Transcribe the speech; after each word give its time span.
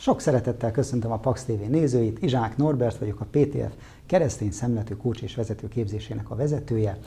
Sok 0.00 0.20
szeretettel 0.20 0.70
köszöntöm 0.70 1.12
a 1.12 1.18
Pax 1.18 1.44
TV 1.44 1.50
nézőit, 1.50 2.22
Izsák 2.22 2.56
Norbert 2.56 2.98
vagyok, 2.98 3.20
a 3.20 3.26
PTF 3.30 3.72
keresztény 4.06 4.50
szemletű 4.50 4.94
kócs 4.94 5.22
és 5.22 5.34
vezető 5.34 5.68
képzésének 5.68 6.30
a 6.30 6.34
vezetője, 6.34 6.98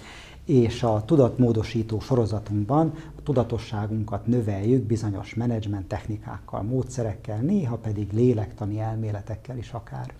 és 0.46 0.84
a 0.84 1.04
tudatmódosító 1.06 2.00
sorozatunkban 2.00 2.94
a 3.18 3.22
tudatosságunkat 3.24 4.28
növeljük 4.28 4.84
bizonyos 4.84 5.34
menedzsment 5.36 5.88
technikákkal, 5.88 6.62
módszerekkel, 6.62 7.40
néha 7.40 7.76
pedig 7.76 8.12
lélektani 8.12 8.80
elméletekkel 8.80 9.58
is 9.58 9.72
akár. 9.72 10.14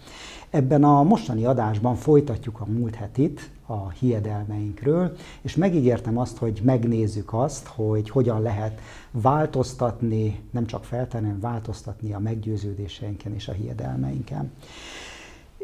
Ebben 0.50 0.84
a 0.84 1.04
mostani 1.04 1.46
adásban 1.46 1.96
folytatjuk 1.96 2.60
a 2.60 2.66
múlt 2.66 2.96
hetit 2.96 3.50
a 3.66 3.90
hiedelmeinkről, 3.90 5.16
és 5.42 5.56
megígértem 5.56 6.18
azt, 6.18 6.38
hogy 6.38 6.62
megnézzük 6.64 7.34
azt, 7.34 7.68
hogy 7.68 8.10
hogyan 8.10 8.42
lehet 8.42 8.82
változtatni, 9.12 10.40
nem 10.52 10.66
csak 10.66 10.84
feltenni, 10.84 11.34
változtatni 11.40 12.14
a 12.14 12.20
meggyőződéseinken 12.20 13.34
és 13.34 13.48
a 13.48 13.52
hiedelmeinken. 13.52 14.52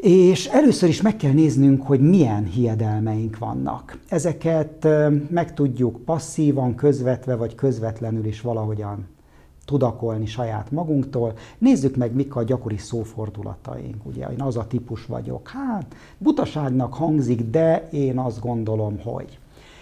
És 0.00 0.46
először 0.46 0.88
is 0.88 1.02
meg 1.02 1.16
kell 1.16 1.32
néznünk, 1.32 1.82
hogy 1.82 2.00
milyen 2.00 2.44
hiedelmeink 2.44 3.38
vannak. 3.38 3.98
Ezeket 4.08 4.88
meg 5.30 5.54
tudjuk 5.54 6.04
passzívan, 6.04 6.74
közvetve 6.74 7.36
vagy 7.36 7.54
közvetlenül 7.54 8.24
is 8.24 8.40
valahogyan 8.40 9.06
tudakolni 9.64 10.26
saját 10.26 10.70
magunktól. 10.70 11.32
Nézzük 11.58 11.96
meg, 11.96 12.14
mik 12.14 12.36
a 12.36 12.42
gyakori 12.42 12.76
szófordulataink. 12.76 14.06
Ugye, 14.06 14.26
én 14.26 14.42
az 14.42 14.56
a 14.56 14.66
típus 14.66 15.06
vagyok. 15.06 15.48
Hát, 15.48 15.94
butaságnak 16.18 16.94
hangzik, 16.94 17.50
de 17.50 17.88
én 17.90 18.18
azt 18.18 18.40
gondolom, 18.40 18.98
hogy. 18.98 19.38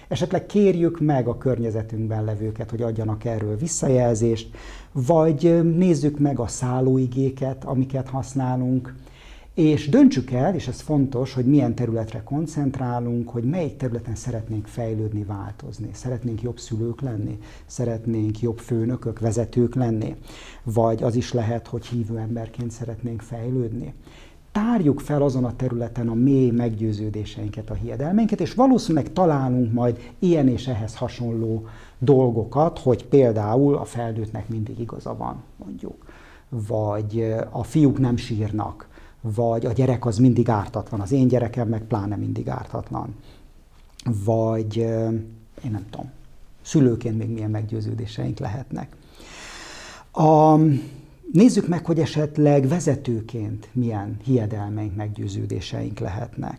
Esetleg 0.08 0.46
kérjük 0.46 1.00
meg 1.00 1.28
a 1.28 1.38
környezetünkben 1.38 2.24
levőket, 2.24 2.70
hogy 2.70 2.82
adjanak 2.82 3.24
erről 3.24 3.56
visszajelzést, 3.56 4.56
vagy 4.92 5.64
nézzük 5.76 6.18
meg 6.18 6.38
a 6.38 6.46
szállóigéket, 6.46 7.64
amiket 7.64 8.08
használunk, 8.08 8.94
és 9.58 9.88
döntsük 9.88 10.30
el, 10.30 10.54
és 10.54 10.68
ez 10.68 10.80
fontos, 10.80 11.34
hogy 11.34 11.44
milyen 11.44 11.74
területre 11.74 12.22
koncentrálunk, 12.22 13.28
hogy 13.28 13.44
melyik 13.44 13.76
területen 13.76 14.14
szeretnénk 14.14 14.66
fejlődni, 14.66 15.24
változni. 15.24 15.88
Szeretnénk 15.92 16.42
jobb 16.42 16.58
szülők 16.58 17.00
lenni, 17.00 17.38
szeretnénk 17.66 18.40
jobb 18.40 18.58
főnökök, 18.58 19.18
vezetők 19.18 19.74
lenni, 19.74 20.16
vagy 20.62 21.02
az 21.02 21.14
is 21.14 21.32
lehet, 21.32 21.66
hogy 21.66 21.86
hívő 21.86 22.18
emberként 22.18 22.70
szeretnénk 22.70 23.20
fejlődni. 23.20 23.94
Tárjuk 24.52 25.00
fel 25.00 25.22
azon 25.22 25.44
a 25.44 25.56
területen 25.56 26.08
a 26.08 26.14
mély 26.14 26.50
meggyőződéseinket, 26.50 27.70
a 27.70 27.74
hiedelmeinket, 27.74 28.40
és 28.40 28.54
valószínűleg 28.54 29.12
találunk 29.12 29.72
majd 29.72 30.12
ilyen 30.18 30.48
és 30.48 30.66
ehhez 30.66 30.96
hasonló 30.96 31.66
dolgokat, 31.98 32.78
hogy 32.78 33.04
például 33.06 33.76
a 33.76 33.84
felnőttnek 33.84 34.48
mindig 34.48 34.80
igaza 34.80 35.16
van, 35.16 35.42
mondjuk, 35.56 36.04
vagy 36.48 37.34
a 37.50 37.62
fiúk 37.62 37.98
nem 37.98 38.16
sírnak, 38.16 38.88
vagy 39.34 39.66
a 39.66 39.72
gyerek 39.72 40.06
az 40.06 40.18
mindig 40.18 40.48
ártatlan, 40.48 41.00
az 41.00 41.12
én 41.12 41.28
gyerekem 41.28 41.68
meg 41.68 41.82
pláne 41.82 42.16
mindig 42.16 42.48
ártatlan. 42.48 43.14
Vagy 44.24 44.76
én 45.64 45.70
nem 45.70 45.86
tudom, 45.90 46.10
szülőként 46.62 47.18
még 47.18 47.28
milyen 47.28 47.50
meggyőződéseink 47.50 48.38
lehetnek. 48.38 48.96
A, 50.12 50.56
nézzük 51.32 51.68
meg, 51.68 51.86
hogy 51.86 51.98
esetleg 51.98 52.68
vezetőként 52.68 53.68
milyen 53.72 54.16
hiedelmeink, 54.24 54.96
meggyőződéseink 54.96 55.98
lehetnek. 55.98 56.58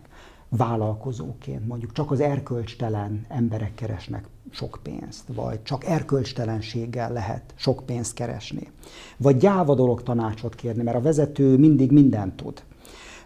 Vállalkozóként, 0.50 1.68
mondjuk 1.68 1.92
csak 1.92 2.12
az 2.12 2.20
erkölcstelen 2.20 3.26
emberek 3.28 3.76
keresnek 3.76 4.28
sok 4.52 4.80
pénzt, 4.84 5.24
vagy 5.34 5.64
csak 5.64 5.86
erkölcstelenséggel 5.86 7.12
lehet 7.12 7.54
sok 7.56 7.84
pénzt 7.86 8.14
keresni. 8.14 8.72
Vagy 9.18 9.38
gyáva 9.38 9.76
dolog 9.76 10.04
tanácsot 10.04 10.56
kérni, 10.56 10.84
mert 10.84 10.98
a 10.98 11.02
vezető 11.02 11.58
mindig 11.58 11.92
mindent 11.92 12.36
tud. 12.36 12.64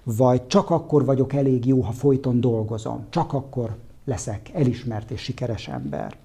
Vagy 0.03 0.47
csak 0.47 0.69
akkor 0.69 1.05
vagyok 1.05 1.33
elég 1.33 1.65
jó, 1.65 1.81
ha 1.81 1.91
folyton 1.91 2.39
dolgozom, 2.39 3.05
csak 3.09 3.33
akkor 3.33 3.75
leszek 4.05 4.49
elismert 4.53 5.11
és 5.11 5.21
sikeres 5.21 5.67
ember. 5.67 6.17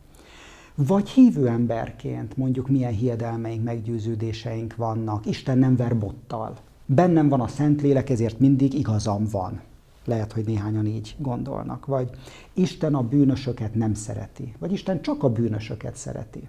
Vagy 0.75 1.09
hívő 1.09 1.49
emberként 1.49 2.37
mondjuk 2.37 2.69
milyen 2.69 2.93
hiedelmeink, 2.93 3.65
meggyőződéseink 3.65 4.77
vannak. 4.77 5.27
Isten 5.27 5.59
nem 5.59 5.77
ver 5.77 5.99
bottal. 5.99 6.57
Bennem 6.87 7.29
van 7.29 7.41
a 7.41 7.49
Szentlélek, 7.49 8.11
ezért 8.11 8.39
mindig 8.39 8.75
igazam 8.75 9.27
van. 9.31 9.61
Lehet, 10.09 10.33
hogy 10.33 10.45
néhányan 10.45 10.87
így 10.87 11.15
gondolnak. 11.19 11.87
Vagy 11.87 12.11
Isten 12.53 12.95
a 12.95 13.03
bűnösöket 13.03 13.75
nem 13.75 13.95
szereti. 13.95 14.55
Vagy 14.59 14.73
Isten 14.73 15.03
csak 15.03 15.23
a 15.23 15.29
bűnösöket 15.29 15.97
szereti. 15.97 16.49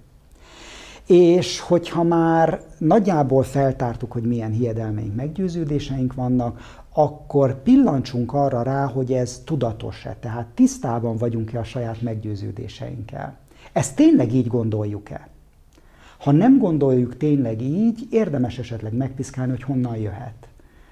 És 1.08 1.60
hogyha 1.60 2.04
már 2.04 2.62
nagyjából 2.78 3.44
feltártuk, 3.44 4.12
hogy 4.12 4.24
milyen 4.24 4.52
hiedelmeink, 4.52 5.16
meggyőződéseink 5.16 6.14
vannak, 6.14 6.84
akkor 6.94 7.62
pillancsunk 7.62 8.34
arra 8.34 8.62
rá, 8.62 8.86
hogy 8.86 9.14
ez 9.14 9.42
tudatos-e, 9.46 10.18
tehát 10.20 10.48
tisztában 10.48 11.18
vagyunk-e 11.18 11.60
a 11.60 11.64
saját 11.64 12.02
meggyőződéseinkkel. 12.02 13.38
Ezt 13.72 13.96
tényleg 13.96 14.34
így 14.34 14.48
gondoljuk-e? 14.48 15.30
Ha 16.18 16.32
nem 16.32 16.58
gondoljuk 16.58 17.18
tényleg 17.18 17.62
így, 17.62 18.08
érdemes 18.10 18.58
esetleg 18.58 18.94
megpiszkálni, 18.94 19.52
hogy 19.52 19.64
honnan 19.64 19.98
jöhet 19.98 20.49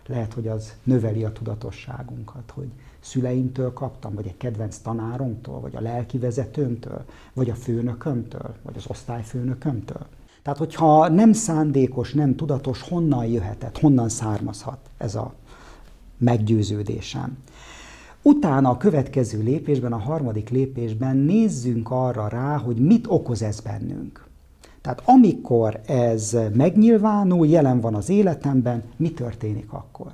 lehet, 0.08 0.34
hogy 0.34 0.48
az 0.48 0.74
növeli 0.84 1.24
a 1.24 1.32
tudatosságunkat, 1.32 2.52
hogy 2.54 2.68
szüleimtől 3.00 3.74
kaptam, 3.74 4.14
vagy 4.14 4.28
egy 4.28 4.38
kedvenc 4.38 4.78
tanáromtól, 4.78 5.60
vagy 5.60 5.76
a 5.76 5.82
lelki 5.82 6.18
vezetőmtől, 6.18 7.06
vagy 7.34 7.50
a 7.50 7.56
főnökömtől, 7.56 8.56
vagy 8.62 8.74
az 8.78 8.86
osztályfőnökömtől. 8.88 10.06
Tehát, 10.42 10.60
hogyha 10.60 11.08
nem 11.08 11.34
szándékos, 11.34 12.14
nem 12.14 12.36
tudatos, 12.36 12.82
honnan 12.82 13.26
jöhetett, 13.26 13.78
honnan 13.78 14.10
származhat 14.10 14.80
ez 14.98 15.16
a 15.16 15.34
meggyőződésem. 16.18 17.38
Utána 18.22 18.70
a 18.70 18.78
következő 18.78 19.44
lépésben, 19.44 19.94
a 19.94 19.98
harmadik 19.98 20.50
lépésben 20.50 21.18
nézzünk 21.18 21.92
arra 21.92 22.28
rá, 22.28 22.58
hogy 22.58 22.76
mit 22.78 23.06
okoz 23.08 23.42
ez 23.42 23.60
bennünk. 23.60 24.27
Tehát 24.88 25.02
amikor 25.06 25.82
ez 25.86 26.38
megnyilvánul, 26.54 27.48
jelen 27.48 27.80
van 27.80 27.96
az 27.96 28.10
életemben, 28.10 28.84
mi 28.96 29.12
történik 29.12 29.74
akkor? 29.74 30.12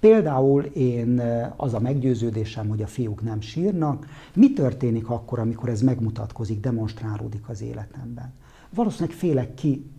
Például 0.00 0.62
én 0.62 1.22
az 1.56 1.74
a 1.74 1.80
meggyőződésem, 1.80 2.68
hogy 2.68 2.82
a 2.82 2.86
fiúk 2.86 3.22
nem 3.22 3.40
sírnak, 3.40 4.06
mi 4.34 4.52
történik 4.52 5.10
akkor, 5.10 5.38
amikor 5.38 5.68
ez 5.68 5.80
megmutatkozik, 5.80 6.60
demonstrálódik 6.60 7.48
az 7.48 7.62
életemben? 7.62 8.32
Valószínűleg 8.74 9.16
félek 9.16 9.54
ki 9.54 9.90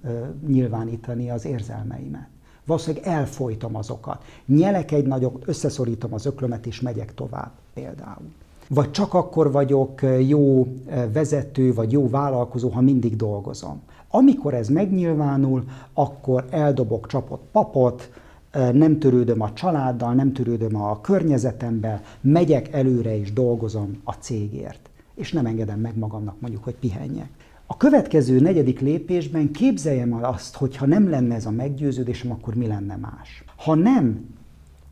nyilvánítani 0.48 1.30
az 1.30 1.46
érzelmeimet. 1.46 2.28
Valószínűleg 2.66 3.08
elfolytom 3.08 3.76
azokat. 3.76 4.24
Nyelek 4.46 4.92
egy 4.92 5.06
nagyot, 5.06 5.48
összeszorítom 5.48 6.14
az 6.14 6.26
öklömet 6.26 6.66
és 6.66 6.82
megyek 6.82 7.14
tovább 7.14 7.52
például. 7.74 8.28
Vagy 8.70 8.92
csak 8.92 9.14
akkor 9.14 9.52
vagyok 9.52 10.02
jó 10.28 10.68
vezető, 11.14 11.74
vagy 11.74 11.92
jó 11.92 12.10
vállalkozó, 12.10 12.70
ha 12.70 12.82
mindig 12.82 13.16
dolgozom. 13.16 13.82
Amikor 14.10 14.54
ez 14.54 14.70
megnyilvánul, 14.70 15.64
akkor 15.94 16.48
eldobok 16.50 17.08
csapott 17.08 17.44
papot, 17.52 18.12
nem 18.74 19.00
törődöm 19.00 19.42
a 19.42 19.54
családdal, 19.54 20.14
nem 20.14 20.34
törődöm 20.34 20.82
a 20.82 21.02
környezetemmel, 21.02 22.02
megyek 22.22 22.74
előre 22.74 23.20
és 23.20 23.34
dolgozom 23.34 24.02
a 24.04 24.14
cégért. 24.14 24.90
És 25.16 25.32
nem 25.32 25.46
engedem 25.46 25.80
meg 25.80 25.98
magamnak 25.98 26.40
mondjuk, 26.40 26.64
hogy 26.64 26.76
pihenjek. 26.76 27.30
A 27.66 27.78
következő 27.78 28.40
negyedik 28.40 28.80
lépésben 28.80 29.52
képzeljem 29.52 30.14
el 30.14 30.24
azt, 30.24 30.56
hogy 30.56 30.76
ha 30.76 30.86
nem 30.86 31.10
lenne 31.10 31.36
ez 31.36 31.46
a 31.46 31.52
meggyőződésem, 31.52 32.32
akkor 32.32 32.56
mi 32.56 32.68
lenne 32.68 32.96
más. 32.96 33.44
Ha 33.56 33.76
nem 33.76 34.36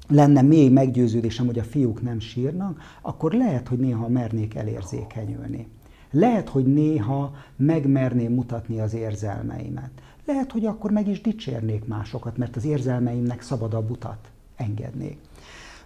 lenne 0.07 0.41
mély 0.41 0.69
meggyőződésem, 0.69 1.45
hogy 1.45 1.59
a 1.59 1.63
fiúk 1.63 2.01
nem 2.01 2.19
sírnak, 2.19 2.79
akkor 3.01 3.33
lehet, 3.33 3.67
hogy 3.67 3.77
néha 3.77 4.07
mernék 4.07 4.55
elérzékenyülni. 4.55 5.67
Lehet, 6.17 6.49
hogy 6.49 6.65
néha 6.65 7.33
megmerném 7.55 8.33
mutatni 8.33 8.79
az 8.79 8.93
érzelmeimet. 8.93 9.89
Lehet, 10.25 10.51
hogy 10.51 10.65
akkor 10.65 10.91
meg 10.91 11.07
is 11.07 11.21
dicsérnék 11.21 11.87
másokat, 11.87 12.37
mert 12.37 12.55
az 12.55 12.65
érzelmeimnek 12.65 13.41
szabadabb 13.41 13.89
utat 13.89 14.17
engednék. 14.55 15.17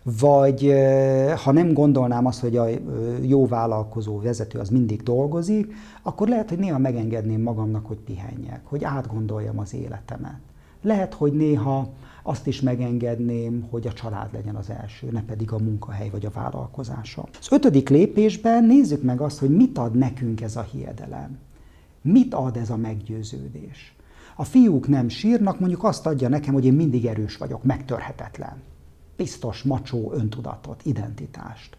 Vagy 0.04 0.74
ha 1.44 1.52
nem 1.52 1.74
gondolnám 1.74 2.26
azt, 2.26 2.40
hogy 2.40 2.58
a 2.58 2.68
jó 3.22 3.48
vállalkozó 3.48 4.20
vezető 4.20 4.60
az 4.60 4.70
mindig 4.70 5.04
dolgozik, 5.04 5.74
akkor 6.02 6.28
lehet, 6.28 6.50
hogy 6.50 6.60
néha 6.60 6.78
megengedném 6.78 7.42
magamnak, 7.42 7.86
hogy 7.86 7.98
pihenjek, 7.98 8.62
hogy 8.64 8.84
átgondoljam 8.84 9.60
az 9.60 9.74
életemet. 9.74 10.40
Lehet, 10.82 11.14
hogy 11.14 11.34
néha 11.34 11.94
azt 12.24 12.48
is 12.48 12.62
megengedném, 12.62 13.68
hogy 13.70 13.88
a 13.88 13.94
család 13.94 14.34
legyen 14.34 14.56
az 14.56 14.70
első, 14.70 15.08
ne 15.12 15.24
pedig 15.24 15.52
a 15.52 15.58
munkahely 15.58 16.10
vagy 16.10 16.26
a 16.26 16.32
vállalkozása. 16.32 17.28
Az 17.40 17.48
ötödik 17.52 17.90
lépésben 17.90 18.64
nézzük 18.64 19.04
meg 19.04 19.22
azt, 19.22 19.40
hogy 19.40 19.56
mit 19.56 19.78
ad 19.78 19.96
nekünk 19.96 20.42
ez 20.42 20.56
a 20.56 20.62
hiedelem. 20.62 21.38
Mit 22.02 22.34
ad 22.34 22.58
ez 22.58 22.70
a 22.70 22.78
meggyőződés? 22.78 23.96
A 24.36 24.44
fiúk 24.44 24.88
nem 24.88 25.10
sírnak, 25.10 25.60
mondjuk 25.60 25.84
azt 25.84 26.06
adja 26.06 26.30
nekem, 26.30 26.54
hogy 26.54 26.66
én 26.66 26.74
mindig 26.74 27.06
erős 27.06 27.38
vagyok, 27.38 27.64
megtörhetetlen. 27.64 28.62
Biztos, 29.16 29.64
macsó 29.64 30.12
öntudatot, 30.14 30.82
identitást. 30.86 31.78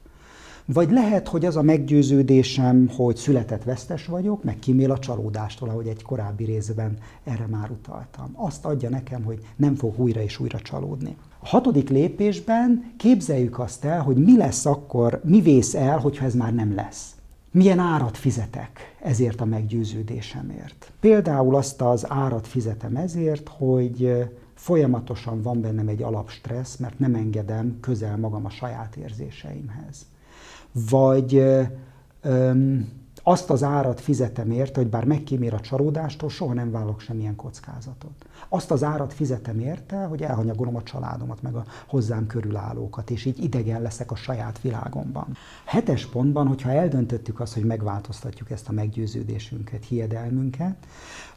Vagy 0.72 0.90
lehet, 0.90 1.28
hogy 1.28 1.44
az 1.44 1.56
a 1.56 1.62
meggyőződésem, 1.62 2.88
hogy 2.96 3.16
született 3.16 3.62
vesztes 3.62 4.06
vagyok, 4.06 4.44
meg 4.44 4.58
kimél 4.58 4.90
a 4.90 4.98
csalódástól, 4.98 5.68
ahogy 5.68 5.86
egy 5.86 6.02
korábbi 6.02 6.44
részben 6.44 6.98
erre 7.24 7.46
már 7.46 7.70
utaltam. 7.70 8.30
Azt 8.34 8.64
adja 8.64 8.88
nekem, 8.88 9.22
hogy 9.22 9.38
nem 9.56 9.74
fog 9.74 9.98
újra 9.98 10.22
és 10.22 10.38
újra 10.38 10.60
csalódni. 10.60 11.16
A 11.38 11.48
hatodik 11.48 11.88
lépésben 11.88 12.92
képzeljük 12.96 13.58
azt 13.58 13.84
el, 13.84 14.02
hogy 14.02 14.16
mi 14.16 14.36
lesz 14.36 14.66
akkor, 14.66 15.20
mi 15.24 15.40
vész 15.40 15.74
el, 15.74 15.98
hogyha 15.98 16.24
ez 16.24 16.34
már 16.34 16.54
nem 16.54 16.74
lesz. 16.74 17.14
Milyen 17.50 17.78
árat 17.78 18.16
fizetek 18.16 18.96
ezért 19.02 19.40
a 19.40 19.44
meggyőződésemért? 19.44 20.92
Például 21.00 21.56
azt 21.56 21.80
az 21.80 22.10
árat 22.10 22.46
fizetem 22.46 22.96
ezért, 22.96 23.48
hogy 23.48 24.28
folyamatosan 24.54 25.42
van 25.42 25.60
bennem 25.60 25.88
egy 25.88 26.02
alapstressz, 26.02 26.76
mert 26.76 26.98
nem 26.98 27.14
engedem 27.14 27.78
közel 27.80 28.16
magam 28.16 28.44
a 28.44 28.50
saját 28.50 28.96
érzéseimhez. 28.96 30.06
Vagy 30.72 31.42
öm, 32.20 32.88
azt 33.22 33.50
az 33.50 33.62
árat 33.62 34.00
fizetem 34.00 34.50
érte, 34.50 34.80
hogy 34.80 34.90
bár 34.90 35.04
megkímér 35.04 35.54
a 35.54 35.60
csalódástól, 35.60 36.28
soha 36.28 36.52
nem 36.52 36.70
vállalok 36.70 37.00
semmilyen 37.00 37.36
kockázatot. 37.36 38.26
Azt 38.48 38.70
az 38.70 38.82
árat 38.82 39.12
fizetem 39.12 39.58
érte, 39.58 40.04
hogy 40.04 40.22
elhanyagolom 40.22 40.76
a 40.76 40.82
családomat, 40.82 41.42
meg 41.42 41.54
a 41.54 41.64
hozzám 41.86 42.26
körülállókat, 42.26 43.10
és 43.10 43.24
így 43.24 43.42
idegen 43.42 43.82
leszek 43.82 44.10
a 44.10 44.14
saját 44.14 44.60
világomban. 44.60 45.26
Hetes 45.64 46.06
pontban, 46.06 46.46
hogyha 46.46 46.70
eldöntöttük 46.70 47.40
azt, 47.40 47.54
hogy 47.54 47.64
megváltoztatjuk 47.64 48.50
ezt 48.50 48.68
a 48.68 48.72
meggyőződésünket, 48.72 49.84
hiedelmünket, 49.84 50.76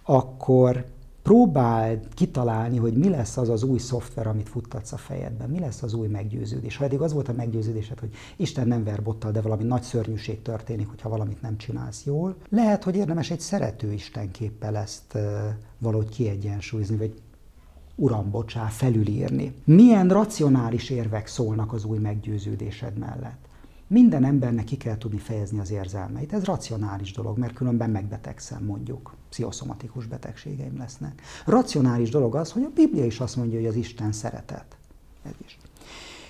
akkor 0.03 0.85
próbáld 1.23 2.07
kitalálni, 2.13 2.77
hogy 2.77 2.93
mi 2.93 3.09
lesz 3.09 3.37
az 3.37 3.49
az 3.49 3.63
új 3.63 3.79
szoftver, 3.79 4.27
amit 4.27 4.49
futtatsz 4.49 4.91
a 4.91 4.97
fejedben, 4.97 5.49
mi 5.49 5.59
lesz 5.59 5.83
az 5.83 5.93
új 5.93 6.07
meggyőződés. 6.07 6.77
Ha 6.77 6.83
eddig 6.83 7.01
az 7.01 7.13
volt 7.13 7.29
a 7.29 7.33
meggyőződésed, 7.33 7.99
hogy 7.99 8.09
Isten 8.35 8.67
nem 8.67 8.83
ver 8.83 9.01
de 9.31 9.41
valami 9.41 9.63
nagy 9.63 9.81
szörnyűség 9.81 10.41
történik, 10.41 10.87
hogyha 10.89 11.09
valamit 11.09 11.41
nem 11.41 11.57
csinálsz 11.57 12.05
jól, 12.05 12.35
lehet, 12.49 12.83
hogy 12.83 12.95
érdemes 12.95 13.31
egy 13.31 13.39
szerető 13.39 13.91
Istenképpel 13.91 14.77
ezt 14.77 15.17
valahogy 15.77 16.09
kiegyensúlyozni, 16.09 16.95
vagy 16.97 17.21
uram, 17.95 18.31
bocsá, 18.31 18.67
felülírni. 18.67 19.53
Milyen 19.63 20.07
racionális 20.07 20.89
érvek 20.89 21.27
szólnak 21.27 21.73
az 21.73 21.85
új 21.85 21.97
meggyőződésed 21.97 22.97
mellett? 22.97 23.47
Minden 23.87 24.23
embernek 24.23 24.65
ki 24.65 24.77
kell 24.77 24.97
tudni 24.97 25.17
fejezni 25.17 25.59
az 25.59 25.71
érzelmeit. 25.71 26.33
Ez 26.33 26.43
racionális 26.43 27.11
dolog, 27.11 27.37
mert 27.37 27.53
különben 27.53 27.89
megbetegszem, 27.89 28.63
mondjuk. 28.63 29.15
Pszichoszomatikus 29.29 30.05
betegségeim 30.05 30.77
lesznek. 30.77 31.21
Racionális 31.45 32.09
dolog 32.09 32.35
az, 32.35 32.51
hogy 32.51 32.63
a 32.63 32.71
Biblia 32.73 33.05
is 33.05 33.19
azt 33.19 33.35
mondja, 33.35 33.57
hogy 33.57 33.67
az 33.67 33.75
Isten 33.75 34.11
szeretet. 34.11 34.77
Ez 35.23 35.33
is. 35.45 35.57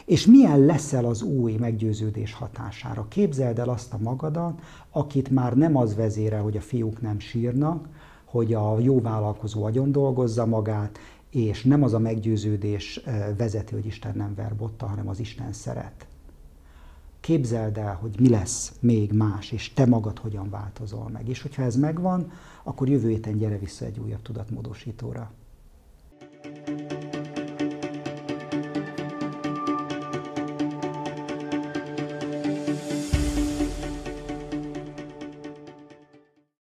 És 0.06 0.26
milyen 0.26 0.60
leszel 0.60 1.06
az 1.06 1.22
új 1.22 1.54
meggyőződés 1.54 2.34
hatására? 2.34 3.08
Képzeld 3.08 3.60
el 3.60 3.70
azt 3.70 3.94
a 3.94 3.98
magadat, 3.98 4.62
akit 4.90 5.30
már 5.30 5.56
nem 5.56 5.76
az 5.76 5.96
vezére, 5.96 6.38
hogy 6.38 6.58
a 6.58 6.62
fiúk 6.62 7.02
nem 7.02 7.20
sírnak, 7.20 7.88
hogy 8.26 8.54
a 8.54 8.80
jó 8.80 9.02
vállalkozó 9.02 9.64
agyon 9.64 9.92
dolgozza 9.92 10.46
magát, 10.46 11.00
és 11.30 11.64
nem 11.64 11.84
az 11.84 11.94
a 11.94 12.00
meggyőződés 12.00 12.98
eh, 12.98 13.28
vezeti, 13.38 13.74
hogy 13.74 13.86
Isten 13.86 14.14
nem 14.16 14.36
ver 14.36 14.56
botta, 14.56 14.86
hanem 14.86 15.08
az 15.08 15.20
Isten 15.20 15.54
szeret 15.54 16.08
képzeld 17.24 17.78
el, 17.78 17.96
hogy 17.96 18.20
mi 18.20 18.30
lesz 18.30 18.74
még 18.80 19.12
más, 19.12 19.52
és 19.52 19.74
te 19.74 19.86
magad 19.86 20.20
hogyan 20.20 20.50
változol 20.50 21.10
meg. 21.10 21.30
És 21.30 21.42
hogyha 21.42 21.64
ez 21.64 21.75
megvan, 21.75 22.31
akkor 22.64 22.90
jövő 22.90 23.10
héten 23.10 23.38
gyere 23.38 23.58
vissza 23.58 23.86
egy 23.86 24.00
újabb 24.00 24.22
tudatmódosítóra. 24.22 25.31